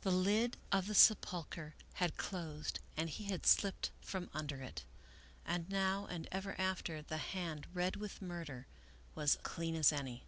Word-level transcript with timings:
The 0.00 0.10
lid 0.10 0.56
of 0.72 0.86
the 0.88 0.94
sepulcher 0.96 1.76
had 1.92 2.16
closed 2.16 2.80
and 2.96 3.08
he 3.08 3.26
had 3.26 3.46
slipped 3.46 3.92
from 4.00 4.28
under 4.34 4.60
it. 4.60 4.84
And 5.44 5.70
now, 5.70 6.06
and 6.06 6.26
ever 6.32 6.60
after, 6.60 7.00
the 7.00 7.18
hand 7.18 7.68
red 7.72 7.94
with 7.94 8.20
murder 8.20 8.66
was 9.14 9.38
clean 9.44 9.76
as 9.76 9.92
any. 9.92 10.24